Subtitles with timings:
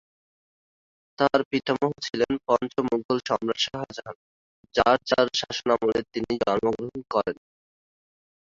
[1.19, 4.17] তার পিতামহ ছিলেন পঞ্চম মুগল সম্রাট শাহজাহান,
[4.75, 7.37] যার যার শাসনামলে তিনি জন্মগ্রহণ করেন।